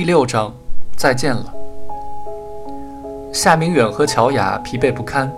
[0.00, 0.50] 第六章，
[0.96, 1.44] 再见了。
[3.34, 5.30] 夏明远和乔雅疲惫不堪。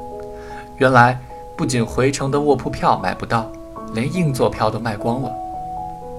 [0.76, 1.18] 原来，
[1.56, 3.50] 不仅回程的卧铺票买不到，
[3.92, 5.32] 连硬座票都卖光了。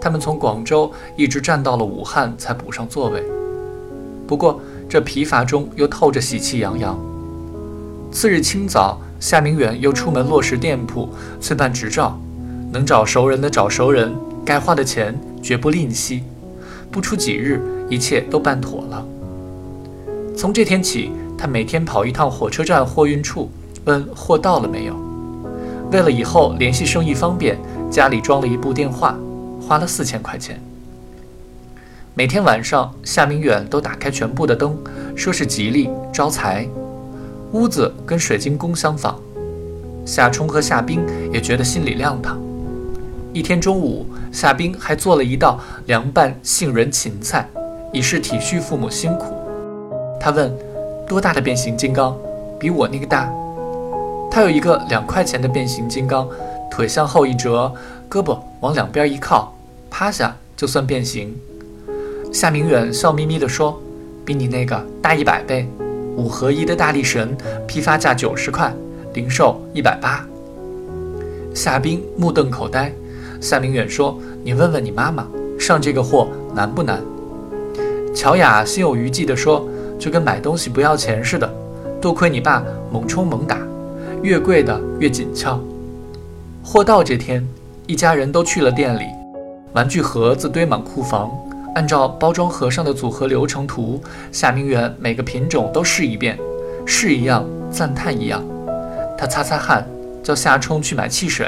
[0.01, 3.23] 他们从广州一直站到了武汉，才补上座位。
[4.27, 6.99] 不过，这疲乏中又透着喜气洋洋。
[8.11, 11.07] 次日清早，夏明远又出门落实店铺，
[11.39, 12.19] 催办执照，
[12.73, 14.13] 能找熟人的找熟人，
[14.43, 16.25] 该花的钱绝不吝惜。
[16.91, 17.59] 不出几日，
[17.93, 19.05] 一切都办妥了。
[20.35, 23.51] 从这天起，他每天跑一趟火车站货运处，
[23.85, 24.95] 问货到了没有。
[25.91, 27.55] 为了以后联系生意方便，
[27.91, 29.15] 家里装了一部电话，
[29.61, 30.59] 花了四千块钱。
[32.15, 34.75] 每天晚上，夏明远都打开全部的灯，
[35.15, 36.67] 说是吉利招财。
[37.51, 39.19] 屋子跟水晶宫相仿。
[40.03, 42.41] 夏冲和夏冰也觉得心里亮堂。
[43.31, 47.47] 一天中午，夏冰还做了一道凉拌杏仁芹菜，
[47.93, 49.33] 以示体恤父母辛苦。
[50.19, 50.51] 他问
[51.07, 52.17] ：“多大的变形金刚？
[52.59, 53.31] 比我那个大？”
[54.31, 56.27] 他有一个两块钱的变形金刚，
[56.71, 57.71] 腿向后一折，
[58.09, 59.53] 胳膊往两边一靠，
[59.91, 61.33] 趴下就算变形。
[62.31, 63.79] 夏明远笑眯眯地说
[64.25, 65.69] ：“比你那个大一百倍。
[66.15, 68.73] 五合一的大力神，批发价九十块，
[69.13, 70.25] 零售一百八。”
[71.53, 72.91] 夏冰目瞪口呆。
[73.39, 75.27] 夏明远说：“你问问你妈妈，
[75.59, 76.99] 上这个货难不难？”
[78.13, 81.51] 乔雅心有余悸地说：“就跟买东西不要钱似的，
[81.99, 83.57] 多亏你爸猛冲猛打，
[84.21, 85.59] 越贵的越紧俏。”
[86.63, 87.45] 货到这天，
[87.87, 89.05] 一家人都去了店里，
[89.73, 91.31] 玩具盒子堆满库房，
[91.73, 93.99] 按照包装盒上的组合流程图，
[94.31, 96.37] 夏明远每个品种都试一遍，
[96.85, 98.43] 试一样赞叹一样。
[99.17, 99.85] 他擦擦汗，
[100.21, 101.47] 叫夏冲去买汽水。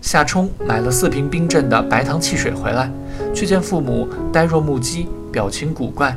[0.00, 2.90] 夏冲买了四瓶冰镇的白糖汽水回来，
[3.34, 6.16] 却见父母呆若木鸡，表情古怪。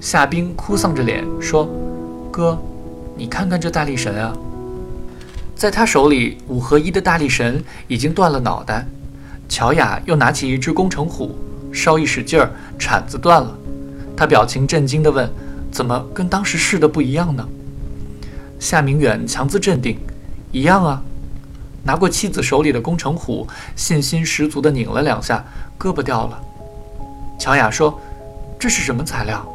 [0.00, 1.68] 夏冰哭丧着脸说
[2.30, 2.58] ：“哥，
[3.16, 4.36] 你看看这大力神啊！”
[5.56, 8.86] 在他手里，五合一的大力神已经断了脑袋。
[9.48, 11.34] 乔雅又拿起一只工程虎，
[11.72, 13.56] 稍一使劲儿，铲子断了。
[14.16, 15.28] 他表情震惊地问
[15.72, 17.48] ：“怎么跟当时试的不一样呢？”
[18.60, 19.98] 夏明远强自镇定
[20.52, 21.02] ：“一样啊。”
[21.84, 25.44] 拿过妻子手里的工程虎，信心十足地拧了两下，
[25.78, 26.42] 胳膊掉了。
[27.38, 27.98] 乔雅说
[28.66, 29.46] ：“这是什么材料？”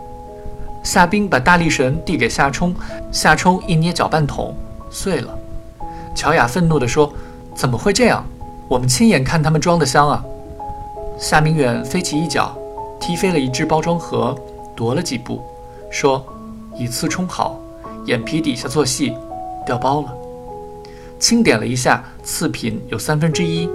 [0.84, 2.74] 夏冰把大力神递给夏冲，
[3.12, 4.56] 夏冲一捏搅拌桶，
[4.90, 5.38] 碎了。
[6.16, 7.12] 乔雅愤怒地说
[7.54, 8.24] ：“怎么会这样？
[8.70, 10.24] 我们亲眼看他们装的香啊！”
[11.20, 12.58] 夏明远飞起一脚，
[13.02, 14.34] 踢飞了一只包装盒，
[14.78, 15.44] 踱了几步，
[15.92, 16.26] 说
[16.80, 17.60] ：“以次充好，
[18.06, 19.14] 眼皮底下做戏，
[19.66, 20.14] 掉包了。”
[21.20, 23.70] 清点了一下，次品有三分之一，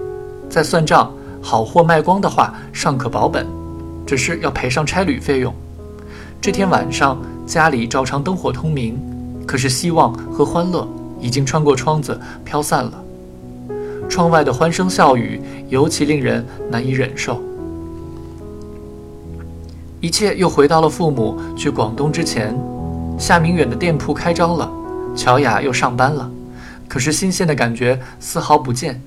[0.49, 3.47] 再算账，好货卖光的话尚可保本，
[4.07, 5.53] 只是要赔上差旅费用。
[6.41, 8.97] 这天晚上家里照常灯火通明，
[9.47, 10.87] 可是希望和欢乐
[11.21, 13.03] 已经穿过窗子飘散了。
[14.09, 17.43] 窗外的欢声笑语尤其令人难以忍受。
[20.01, 22.57] 一切又回到了父母去广东之前，
[23.19, 24.71] 夏明远的店铺开张了，
[25.17, 26.31] 乔雅又上班了。
[26.87, 29.01] 可是新鲜的感觉丝毫不见，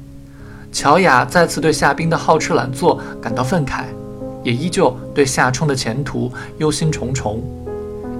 [0.73, 3.83] 乔雅再次对夏冰的好吃懒做感到愤慨，
[4.43, 7.39] 也依旧对夏冲的前途忧心忡忡。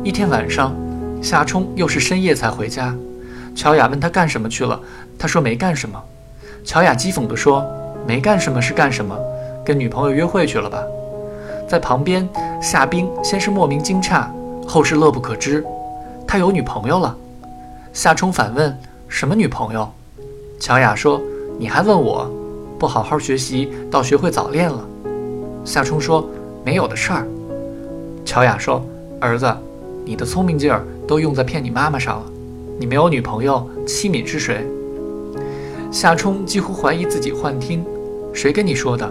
[0.04, 0.76] 一天晚上，
[1.22, 2.96] 夏冲又是深夜才回家，
[3.56, 4.80] 乔雅问他干什么去了，
[5.18, 6.02] 他说没干什么。
[6.64, 7.66] 乔雅讥讽地说
[8.08, 9.18] ：“没干什么是干什么？
[9.66, 10.84] 跟女朋友约会去了吧？”
[11.68, 12.28] 在旁边，
[12.62, 14.26] 夏冰先是莫名惊诧，
[14.68, 15.64] 后是乐不可支，
[16.28, 17.16] 他有女朋友了。
[17.94, 18.76] 夏冲反问。
[19.12, 19.92] 什么女朋友？
[20.60, 21.20] 乔雅说
[21.58, 22.30] ：“你还问我？
[22.78, 24.86] 不好好学习，倒学会早恋了。”
[25.66, 26.28] 夏冲说
[26.66, 27.28] ：“没有的事儿。”
[28.26, 28.84] 乔雅说
[29.20, 29.54] ：“儿子，
[30.06, 32.26] 你的聪明劲儿都用在骗你妈妈上了。
[32.80, 34.66] 你没有女朋友，七敏是谁？”
[35.92, 37.84] 夏冲几乎怀疑自己幻听
[38.34, 39.10] ：“谁跟你说的？”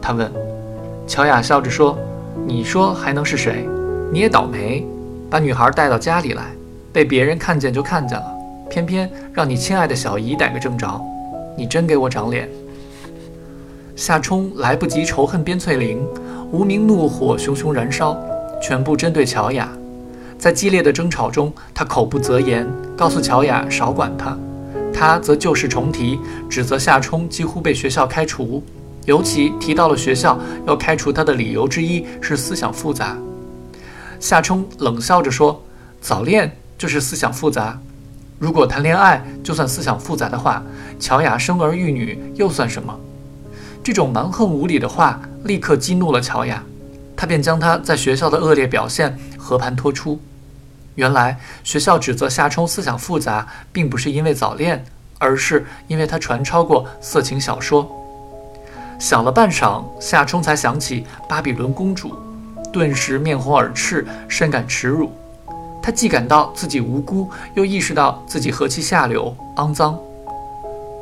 [0.00, 0.30] 他问。
[1.06, 1.96] 乔雅笑着说
[2.46, 3.68] ：“你说还能是谁？
[4.12, 4.84] 你也倒霉，
[5.30, 6.44] 把女孩带到家里来，
[6.92, 8.24] 被别人看见就看见了。”
[8.68, 11.00] 偏偏让你亲爱的小姨逮个正着，
[11.56, 12.48] 你真给我长脸！
[13.96, 16.06] 夏冲来不及仇恨边翠玲，
[16.52, 18.14] 无名怒火熊熊燃烧，
[18.62, 19.72] 全部针对乔雅。
[20.38, 24.36] 在激烈的争吵中，他口不择言，告诉乔雅少管他，
[24.92, 28.62] 他则旧事重提，指责夏冲几乎被学校开除，
[29.06, 33.16] 尤其提到了学校要开除他的理由之一是思想复杂。
[34.20, 35.62] 夏冲冷笑着说
[36.02, 37.80] ：“早恋就是思想复杂。”
[38.38, 40.62] 如果谈恋爱就算思想复杂的话，
[41.00, 42.94] 乔雅生儿育女又算什么？
[43.86, 46.60] 这种蛮横无理的话立刻激怒了乔雅。
[47.16, 50.18] 他便将他在学校的恶劣表现和盘托出。
[50.96, 54.84] 原来学校指责夏冲思想复杂，并不是因为早恋，
[55.18, 57.88] 而是因为他传抄过色情小说。
[58.98, 62.12] 想了半晌，夏冲才想起巴比伦公主，
[62.72, 65.12] 顿时面红耳赤，深感耻辱。
[65.80, 69.96] 他既感到自己无辜，又意识到自己何其下流、肮脏。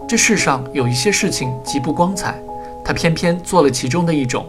[0.07, 2.39] 这世上有一些事情极不光彩，
[2.85, 4.47] 他偏偏做了其中的一种。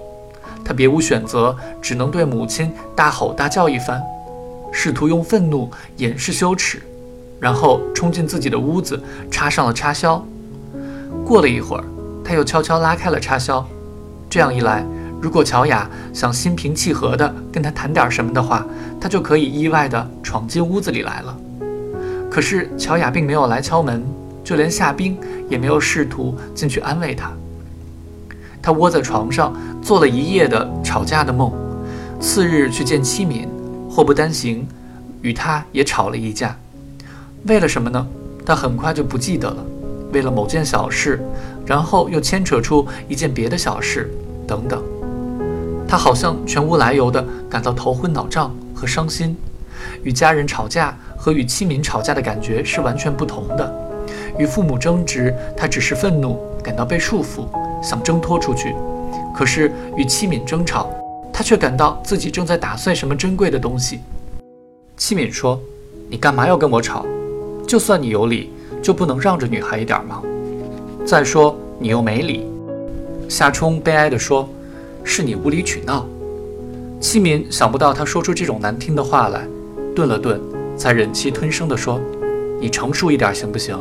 [0.64, 4.02] 他别无选择，只能对母亲大吼大叫一番。
[4.72, 6.82] 试图用愤怒掩饰羞耻，
[7.40, 9.02] 然后冲进自己的屋子，
[9.32, 10.24] 插上了插销。
[11.24, 11.84] 过了一会儿，
[12.24, 13.66] 他又悄悄拉开了插销。
[14.30, 14.84] 这样一来，
[15.22, 18.66] 如果乔雅想心平气和地跟他谈点什么的话，
[19.00, 21.38] 他就可以意外地闯进屋子里来了。
[22.30, 24.04] 可是乔雅并没有来敲门，
[24.44, 25.18] 就连夏冰
[25.48, 27.32] 也没有试图进去安慰他。
[28.66, 31.54] 他窝在床上做了一夜的吵架的梦，
[32.20, 33.48] 次日去见妻敏。
[33.88, 34.68] 祸不单行，
[35.22, 36.58] 与他也吵了一架。
[37.46, 38.08] 为了什么呢？
[38.44, 39.64] 他很快就不记得了。
[40.12, 41.24] 为了某件小事，
[41.64, 44.12] 然后又牵扯出一件别的小事，
[44.48, 44.84] 等等。
[45.88, 49.38] 他好像全无来由的感到头昏脑胀和伤心。
[50.02, 53.92] 与家人吵架和与妻民吵架的感觉是完全不同的。
[54.40, 57.48] 与父母争执，他只是愤怒，感到被束缚，
[57.86, 58.76] 想挣脱出去。
[59.34, 60.90] 可是与妻敏争吵。
[61.38, 64.00] 他却感到自己正在打碎什么珍贵的东西。
[64.96, 65.60] 戚敏说
[66.10, 67.06] ：“你干嘛要跟我吵？
[67.68, 70.22] 就算你有理，就不能让着女孩一点吗？
[71.06, 72.50] 再说你又没理。”
[73.28, 74.48] 夏冲悲哀地说
[75.04, 76.08] ：“是你无理取闹。”
[77.02, 79.46] 戚敏想不到他说出这种难听的话来，
[79.94, 80.40] 顿了顿，
[80.78, 82.00] 才忍气吞声地说
[82.62, 83.78] ：“你成熟一点行不行？”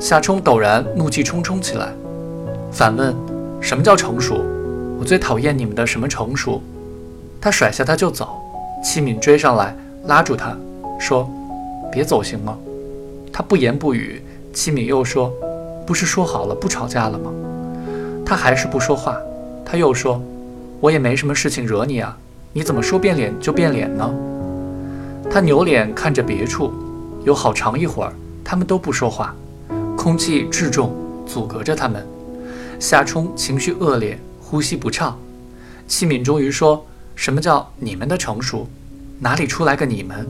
[0.00, 1.94] 夏冲陡然怒气冲冲起来，
[2.74, 3.14] 反问
[3.62, 4.44] ：“什么叫成熟？”
[4.98, 6.60] 我最讨厌你们的什么成熟？
[7.40, 8.40] 他甩下他就走，
[8.82, 9.76] 戚敏追上来
[10.06, 10.56] 拉住他，
[10.98, 11.30] 说
[11.92, 12.58] ：“别走行吗？”
[13.32, 14.20] 他不言不语。
[14.52, 15.32] 戚敏又说
[15.86, 17.30] ：“不是说好了不吵架了吗？”
[18.26, 19.16] 他还是不说话。
[19.64, 20.20] 他又说
[20.80, 22.16] ：“我也没什么事情惹你啊，
[22.52, 24.12] 你怎么说变脸就变脸呢？”
[25.30, 26.72] 他扭脸看着别处，
[27.24, 28.12] 有好长一会儿，
[28.44, 29.32] 他们都不说话，
[29.96, 30.92] 空气质重，
[31.24, 32.04] 阻隔着他们。
[32.78, 34.18] 夏冲情绪恶劣。
[34.46, 35.18] 呼吸不畅，
[35.88, 36.86] 戚敏终于说
[37.16, 38.68] ：“什么叫你们的成熟？
[39.18, 40.28] 哪里出来个你们？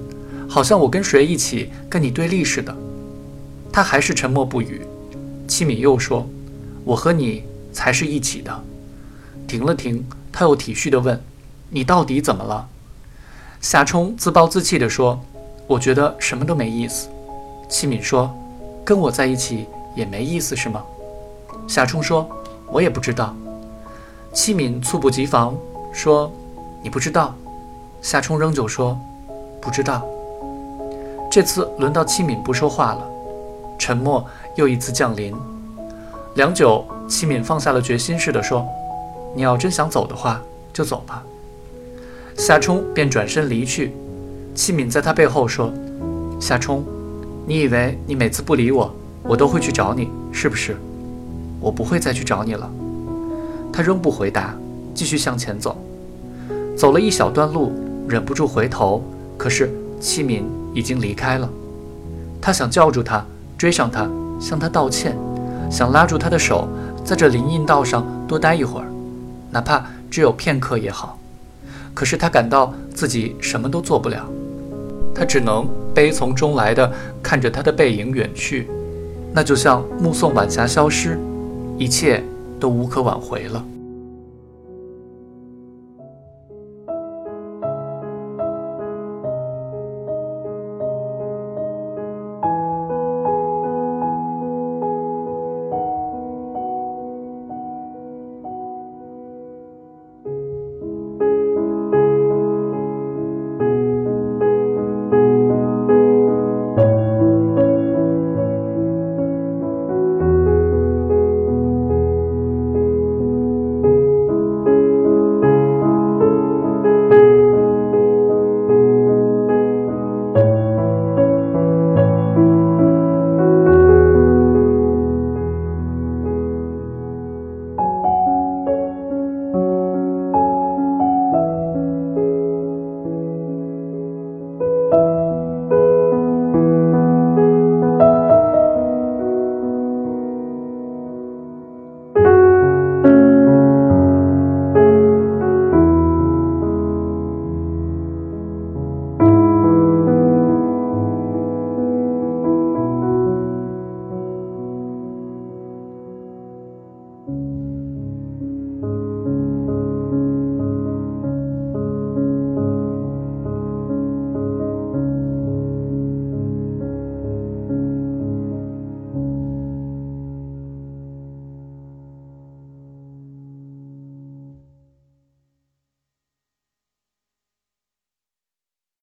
[0.48, 2.74] 好像我跟谁一起跟你对立似的。”
[3.70, 4.80] 他还是沉默不语。
[5.46, 6.26] 戚敏又说
[6.84, 8.64] ：“我和你才是一起的。”
[9.46, 10.02] 停了停，
[10.32, 11.20] 他又体恤地问
[11.68, 12.66] ：“你到底怎么了？”
[13.60, 15.20] 夏冲自暴自弃地说
[15.66, 17.08] ：“我觉得什么都没意思。”
[17.68, 18.32] 戚敏说
[18.86, 20.82] ：“跟我在一起也没意思是吗？”
[21.66, 22.28] 夏冲说
[22.70, 23.34] ：“我也不知道。”
[24.32, 25.56] 戚敏猝不及防
[25.92, 26.30] 说
[26.82, 27.34] ：“你不知道。”
[28.02, 28.98] 夏冲仍旧说
[29.60, 30.02] ：“不知道。”
[31.30, 33.02] 这次轮到戚敏不说话了，
[33.78, 34.24] 沉默
[34.56, 35.34] 又一次降临。
[36.34, 38.66] 良久，戚敏放下了决心似的说
[39.34, 40.40] ：“你要真想走的话，
[40.72, 41.24] 就走吧。”
[42.36, 43.94] 夏冲便转身离去。
[44.54, 45.72] 戚敏在他背后说
[46.40, 46.84] ：“夏冲，
[47.46, 50.76] 你以为你每次不理我，我都会去找你，是不是？
[51.64, 52.70] 我不会再去找你了。”
[53.72, 54.54] 他仍不回答，
[54.94, 55.76] 继续向前走。
[56.76, 57.72] 走了一小段路，
[58.06, 59.02] 忍不住回头，
[59.36, 60.44] 可是戚敏
[60.74, 61.48] 已经离开了。
[62.40, 63.24] 他想叫住他，
[63.56, 65.16] 追上他，向他道歉，
[65.70, 66.68] 想拉住他的手，
[67.04, 68.86] 在这林荫道上多待一会儿，
[69.50, 71.18] 哪怕只有片刻也好。
[71.94, 74.24] 可是他感到自己什么都做不了，
[75.14, 76.92] 他只能悲从中来的
[77.22, 78.68] 看着他的背影远去，
[79.32, 81.18] 那就像目送晚霞消失，
[81.78, 82.22] 一切。
[82.64, 83.62] 都无可挽回了。